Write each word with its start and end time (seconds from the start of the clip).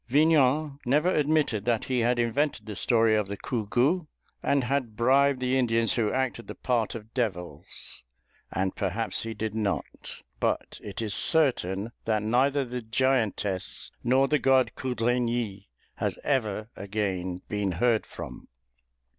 Vignan 0.07 0.79
never 0.83 1.11
admitted 1.13 1.63
that 1.65 1.83
he 1.83 1.99
had 1.99 2.17
invented 2.17 2.65
the 2.65 2.75
story 2.75 3.15
of 3.15 3.27
the 3.27 3.37
Gougou, 3.37 4.07
and 4.41 4.63
had 4.63 4.95
bribed 4.95 5.39
the 5.39 5.59
Indians 5.59 5.93
who 5.93 6.11
acted 6.11 6.47
the 6.47 6.55
part 6.55 6.95
of 6.95 7.13
devils, 7.13 8.01
and 8.51 8.75
perhaps 8.75 9.21
he 9.21 9.35
did 9.35 9.53
not, 9.53 10.23
but 10.39 10.79
it 10.83 11.03
is 11.03 11.13
certain 11.13 11.91
that 12.05 12.23
neither 12.23 12.65
the 12.65 12.81
giantess 12.81 13.91
nor 14.03 14.27
the 14.27 14.39
god 14.39 14.71
Cudraigny 14.75 15.67
has 15.97 16.17
ever 16.23 16.71
again 16.75 17.43
been 17.47 17.73
heard 17.73 18.03
from. 18.07 18.47